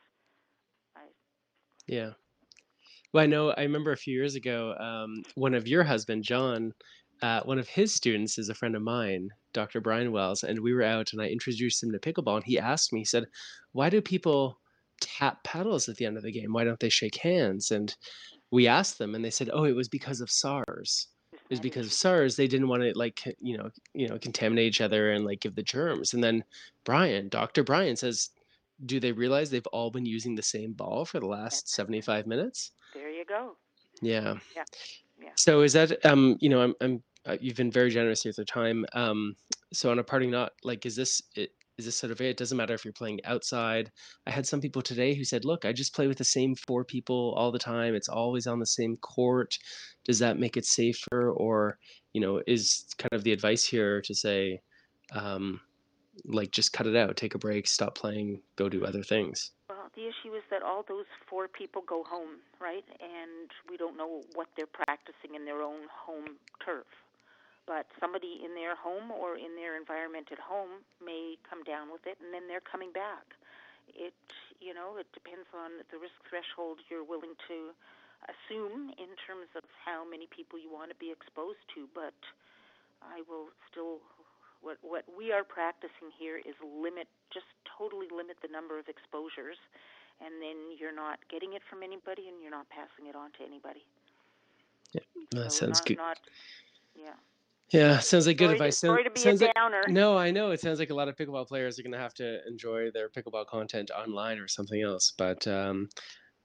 I, 0.95 1.07
Yeah. 1.87 2.11
Well, 3.13 3.23
I 3.23 3.27
know. 3.27 3.51
I 3.51 3.61
remember 3.61 3.91
a 3.91 3.97
few 3.97 4.13
years 4.13 4.35
ago, 4.35 4.75
um, 4.79 5.23
one 5.35 5.53
of 5.53 5.67
your 5.67 5.83
husband, 5.83 6.23
John, 6.23 6.73
uh, 7.21 7.41
one 7.43 7.59
of 7.59 7.67
his 7.67 7.93
students 7.93 8.37
is 8.37 8.49
a 8.49 8.53
friend 8.53 8.75
of 8.75 8.81
mine, 8.81 9.29
Dr. 9.53 9.79
Brian 9.79 10.11
Wells, 10.11 10.43
and 10.43 10.59
we 10.59 10.73
were 10.73 10.83
out, 10.83 11.13
and 11.13 11.21
I 11.21 11.27
introduced 11.27 11.81
him 11.81 11.91
to 11.91 11.99
pickleball, 11.99 12.35
and 12.35 12.43
he 12.43 12.59
asked 12.59 12.91
me, 12.91 12.99
he 12.99 13.05
said, 13.05 13.25
"Why 13.71 13.89
do 13.89 14.01
people 14.01 14.59
tap 15.01 15.43
paddles 15.43 15.89
at 15.89 15.97
the 15.97 16.05
end 16.05 16.17
of 16.17 16.23
the 16.23 16.31
game? 16.31 16.53
Why 16.53 16.63
don't 16.63 16.79
they 16.79 16.89
shake 16.89 17.17
hands?" 17.17 17.71
And 17.71 17.95
we 18.51 18.67
asked 18.67 18.97
them, 18.97 19.15
and 19.15 19.23
they 19.23 19.29
said, 19.31 19.49
"Oh, 19.53 19.65
it 19.65 19.75
was 19.75 19.89
because 19.89 20.21
of 20.21 20.31
SARS. 20.31 21.07
It 21.33 21.49
was 21.49 21.59
because 21.59 21.87
of 21.87 21.93
SARS. 21.93 22.35
They 22.35 22.47
didn't 22.47 22.67
want 22.69 22.83
to 22.83 22.97
like 22.97 23.21
you 23.39 23.57
know 23.57 23.69
you 23.93 24.07
know 24.07 24.17
contaminate 24.17 24.67
each 24.67 24.81
other 24.81 25.11
and 25.11 25.25
like 25.25 25.41
give 25.41 25.55
the 25.55 25.63
germs." 25.63 26.13
And 26.13 26.23
then 26.23 26.43
Brian, 26.83 27.29
Dr. 27.29 27.63
Brian, 27.63 27.95
says, 27.95 28.29
"Do 28.85 28.99
they 28.99 29.11
realize 29.11 29.49
they've 29.49 29.67
all 29.67 29.91
been 29.91 30.05
using 30.05 30.35
the 30.35 30.43
same 30.43 30.73
ball 30.73 31.05
for 31.05 31.19
the 31.19 31.27
last 31.27 31.69
75 31.69 32.27
minutes?" 32.27 32.71
there 32.93 33.09
you 33.09 33.25
go 33.25 33.57
Yeah. 34.01 34.37
Yeah. 34.55 34.63
Yeah. 35.21 35.29
So 35.35 35.61
is 35.61 35.73
that 35.73 36.05
um 36.05 36.37
you 36.39 36.49
know 36.49 36.61
I'm 36.61 36.73
I'm 36.81 37.03
uh, 37.25 37.37
you've 37.41 37.57
been 37.57 37.71
very 37.71 37.89
generous 37.89 38.23
with 38.23 38.37
your 38.37 38.45
time. 38.45 38.85
Um 38.93 39.35
so 39.73 39.91
on 39.91 39.99
a 39.99 40.03
parting 40.03 40.31
note, 40.31 40.51
like 40.63 40.85
is 40.85 40.95
this 40.95 41.21
it 41.35 41.51
is 41.77 41.85
this 41.85 41.95
sort 41.95 42.11
of 42.11 42.21
it? 42.21 42.37
Doesn't 42.37 42.57
matter 42.57 42.73
if 42.73 42.85
you're 42.85 42.93
playing 42.93 43.19
outside. 43.25 43.91
I 44.25 44.31
had 44.31 44.47
some 44.47 44.61
people 44.61 44.81
today 44.81 45.13
who 45.13 45.23
said, 45.23 45.45
"Look, 45.45 45.65
I 45.65 45.73
just 45.73 45.93
play 45.93 46.07
with 46.07 46.17
the 46.17 46.23
same 46.23 46.55
four 46.55 46.83
people 46.85 47.33
all 47.37 47.51
the 47.51 47.59
time. 47.59 47.95
It's 47.95 48.09
always 48.09 48.47
on 48.47 48.59
the 48.59 48.65
same 48.65 48.97
court. 48.97 49.57
Does 50.05 50.19
that 50.19 50.39
make 50.39 50.55
it 50.57 50.65
safer 50.65 51.31
or, 51.31 51.77
you 52.13 52.21
know, 52.21 52.41
is 52.47 52.85
kind 52.97 53.13
of 53.13 53.23
the 53.23 53.33
advice 53.33 53.65
here 53.65 54.01
to 54.01 54.15
say 54.15 54.61
um 55.11 55.59
like 56.23 56.51
just 56.51 56.71
cut 56.71 56.87
it 56.87 56.95
out, 56.95 57.17
take 57.17 57.35
a 57.35 57.37
break, 57.37 57.67
stop 57.67 57.95
playing, 57.95 58.41
go 58.55 58.69
do 58.69 58.85
other 58.85 59.03
things." 59.03 59.51
Well, 59.69 59.89
the 59.95 60.03
issue 60.03 60.33
is 60.35 60.43
that 60.51 60.63
all 60.63 60.85
those 60.87 61.05
four 61.27 61.47
people 61.47 61.81
go 61.85 62.03
home, 62.03 62.37
right? 62.61 62.85
And 63.01 63.49
we 63.69 63.77
don't 63.77 63.97
know 63.97 64.21
what 64.33 64.47
they're 64.55 64.67
practicing 64.67 65.35
in 65.35 65.43
their 65.43 65.61
own 65.61 65.87
home 65.91 66.37
turf. 66.63 66.85
But 67.65 67.89
somebody 67.99 68.45
in 68.45 68.53
their 68.53 68.77
home 68.77 69.09
or 69.09 69.37
in 69.41 69.57
their 69.57 69.73
environment 69.75 70.29
at 70.31 70.37
home 70.37 70.85
may 71.01 71.35
come 71.49 71.65
down 71.65 71.89
with 71.89 72.05
it 72.05 72.17
and 72.21 72.29
then 72.29 72.45
they're 72.47 72.61
coming 72.63 72.93
back. 72.93 73.25
It, 73.89 74.13
you 74.61 74.73
know, 74.73 74.97
it 75.01 75.09
depends 75.13 75.49
on 75.53 75.81
the 75.89 75.97
risk 75.97 76.17
threshold 76.29 76.77
you're 76.89 77.05
willing 77.05 77.33
to 77.49 77.73
assume 78.29 78.93
in 79.01 79.13
terms 79.25 79.49
of 79.57 79.65
how 79.81 80.05
many 80.05 80.29
people 80.29 80.57
you 80.61 80.69
want 80.69 80.89
to 80.93 80.97
be 80.97 81.09
exposed 81.09 81.61
to, 81.73 81.89
but 81.93 82.17
I 83.01 83.21
will 83.29 83.49
still 83.69 84.01
what 84.61 84.77
what 84.81 85.05
we 85.17 85.31
are 85.31 85.43
practicing 85.43 86.09
here 86.17 86.37
is 86.37 86.55
limit 86.63 87.07
just 87.33 87.45
totally 87.77 88.07
limit 88.09 88.37
the 88.41 88.49
number 88.49 88.79
of 88.79 88.87
exposures 88.89 89.57
and 90.23 90.41
then 90.41 90.55
you're 90.79 90.95
not 90.95 91.19
getting 91.29 91.53
it 91.53 91.61
from 91.69 91.83
anybody 91.83 92.25
and 92.29 92.41
you're 92.41 92.51
not 92.53 92.65
passing 92.69 93.05
it 93.05 93.15
on 93.15 93.29
to 93.37 93.45
anybody 93.45 93.85
That 95.31 95.51
so 95.51 95.67
sounds 95.67 95.79
not 95.79 95.85
good. 95.85 95.97
not 95.97 96.17
yeah 96.95 97.13
Yeah, 97.71 97.99
sounds 97.99 98.27
like 98.27 98.37
good 98.37 98.45
sorry 98.45 98.55
advice. 98.55 98.77
Sorry 98.77 99.03
to 99.03 99.09
be 99.09 99.19
sounds 99.19 99.41
a 99.41 99.45
like, 99.45 99.89
no, 99.89 100.17
I 100.17 100.31
know 100.31 100.51
it 100.51 100.61
sounds 100.61 100.79
like 100.79 100.91
a 100.91 100.93
lot 100.93 101.07
of 101.07 101.15
pickleball 101.15 101.47
players 101.47 101.79
are 101.79 101.83
going 101.83 101.93
to 101.93 101.97
have 101.97 102.13
to 102.15 102.47
enjoy 102.47 102.91
their 102.91 103.09
pickleball 103.09 103.47
content 103.47 103.91
online 103.91 104.37
or 104.39 104.47
something 104.47 104.81
else. 104.81 105.13
But 105.17 105.47
um, 105.47 105.89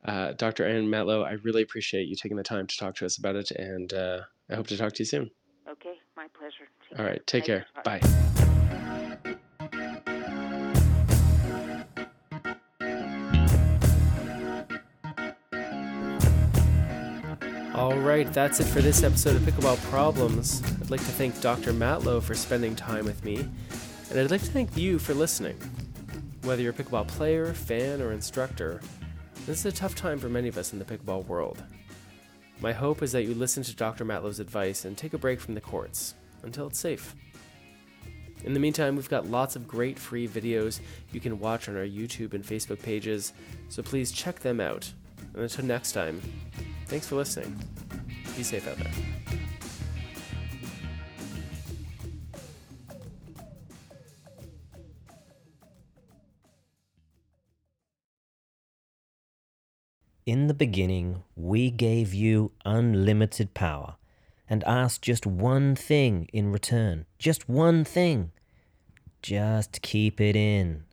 uh, 0.05 0.33
Dr. 0.33 0.67
Anne 0.67 0.87
Matlow, 0.87 1.25
I 1.25 1.33
really 1.45 1.63
appreciate 1.63 2.09
you 2.09 2.17
taking 2.17 2.37
the 2.37 2.43
time 2.43 2.67
to 2.67 2.77
talk 2.77 2.95
to 2.97 3.07
us 3.07 3.19
about 3.19 3.37
it, 3.37 3.51
and 3.51 3.93
uh, 3.93 4.21
I 4.51 4.55
hope 4.55 4.67
to 4.69 4.77
talk 4.77 4.95
to 4.95 5.01
you 5.01 5.07
soon. 5.07 5.31
Okay, 5.69 5.95
my 6.17 6.27
pleasure. 6.29 6.69
Take 6.89 6.99
All 6.99 7.05
right, 7.05 7.25
take 7.27 7.45
care. 7.45 7.67
Bye. 7.85 8.57
All 18.01 18.07
right, 18.07 18.33
that's 18.33 18.61
it 18.61 18.65
for 18.65 18.81
this 18.81 19.03
episode 19.03 19.37
of 19.37 19.43
Pickleball 19.43 19.79
Problems. 19.91 20.63
I'd 20.81 20.89
like 20.89 21.01
to 21.01 21.07
thank 21.07 21.39
Dr. 21.43 21.75
Matlow 21.75 22.23
for 22.23 22.35
spending 22.35 22.75
time 22.75 23.05
with 23.05 23.23
me, 23.23 23.37
and 24.09 24.19
I'd 24.19 24.31
like 24.31 24.41
to 24.41 24.51
thank 24.51 24.75
you 24.75 24.99
for 24.99 25.13
listening. 25.13 25.59
Whether 26.41 26.63
you're 26.63 26.73
a 26.73 26.75
pickleball 26.75 27.09
player, 27.09 27.53
fan, 27.53 28.01
or 28.01 28.13
instructor, 28.13 28.81
this 29.45 29.59
is 29.59 29.67
a 29.67 29.73
tough 29.73 29.95
time 29.95 30.19
for 30.19 30.31
many 30.31 30.49
of 30.49 30.57
us 30.57 30.73
in 30.73 30.79
the 30.79 30.85
pickleball 30.87 31.27
world. 31.27 31.63
My 32.63 32.73
hope 32.73 33.03
is 33.03 33.13
that 33.13 33.25
you 33.25 33.35
listen 33.35 33.63
to 33.65 33.77
Dr. 33.77 34.07
Matlow's 34.07 34.41
advice 34.41 34.87
and 34.87 34.97
take 34.97 35.13
a 35.13 35.19
break 35.19 35.39
from 35.39 35.55
the 35.55 35.61
courts 35.61 36.15
until 36.43 36.69
it's 36.69 36.81
safe. 36.81 37.15
In 38.45 38.55
the 38.55 38.61
meantime, 38.61 38.97
we've 38.97 39.11
got 39.11 39.27
lots 39.27 39.57
of 39.57 39.69
great 39.69 39.99
free 39.99 40.27
videos 40.27 40.81
you 41.13 41.21
can 41.21 41.39
watch 41.39 41.69
on 41.69 41.77
our 41.77 41.85
YouTube 41.85 42.33
and 42.33 42.43
Facebook 42.43 42.83
pages, 42.83 43.35
so 43.69 43.83
please 43.83 44.11
check 44.11 44.41
them 44.41 44.59
out. 44.59 44.91
And 45.35 45.43
until 45.43 45.67
next 45.67 45.93
time, 45.93 46.23
thanks 46.87 47.07
for 47.07 47.17
listening. 47.17 47.61
Be 48.41 48.45
safe 48.45 48.67
out 48.69 48.79
there. 48.79 48.91
In 60.25 60.47
the 60.47 60.55
beginning, 60.55 61.23
we 61.37 61.71
gave 61.71 62.15
you 62.15 62.53
unlimited 62.65 63.53
power 63.53 63.97
and 64.49 64.65
asked 64.65 65.03
just 65.03 65.27
one 65.27 65.77
thing 65.77 66.27
in 66.33 66.51
return. 66.51 67.05
Just 67.19 67.47
one 67.47 67.85
thing. 67.85 68.33
Just 69.21 69.83
keep 69.83 70.19
it 70.19 70.35
in. 70.35 70.85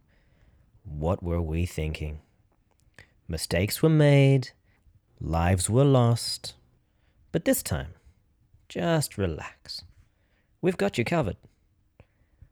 What 0.83 1.23
were 1.23 1.41
we 1.41 1.65
thinking? 1.65 2.19
Mistakes 3.29 3.81
were 3.81 3.87
made, 3.87 4.49
lives 5.21 5.69
were 5.69 5.85
lost. 5.85 6.56
But 7.31 7.45
this 7.45 7.61
time, 7.61 7.93
just 8.69 9.17
relax. 9.17 9.83
We've 10.61 10.77
got 10.77 10.97
you 10.97 11.05
covered. 11.05 11.37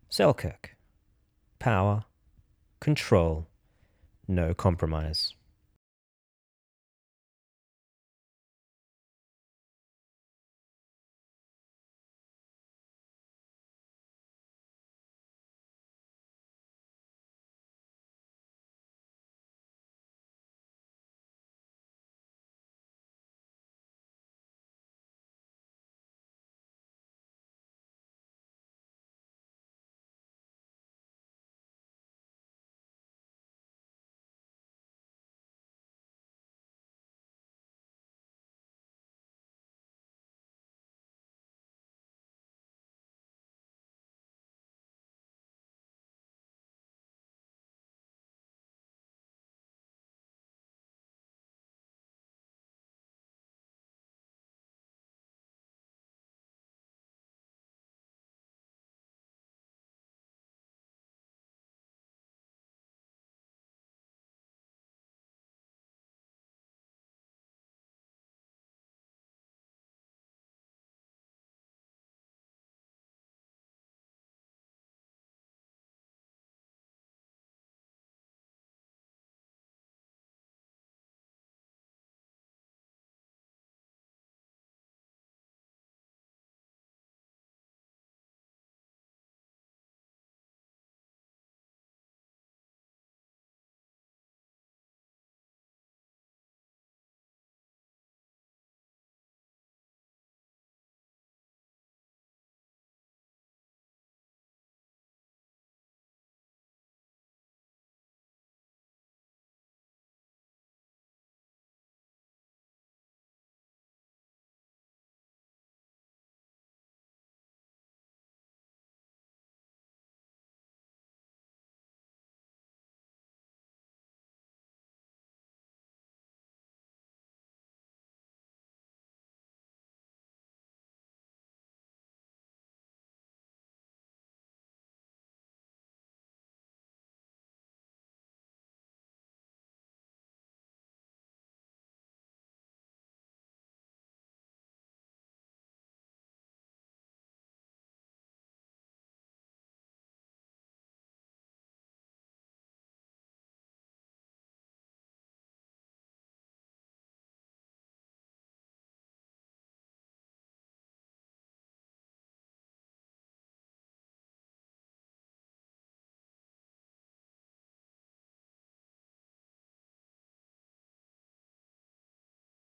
Selkirk. 0.09 0.75
Power, 1.59 2.05
control, 2.79 3.47
no 4.27 4.53
compromise. 4.53 5.33